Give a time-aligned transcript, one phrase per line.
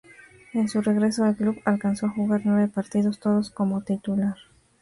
[0.53, 4.35] En su regreso al club, alcanzó a jugar nueve partidos, todos como titular.